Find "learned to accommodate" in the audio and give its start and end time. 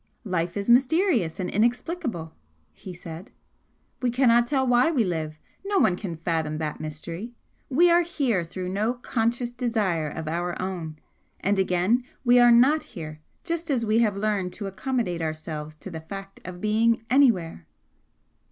14.17-15.21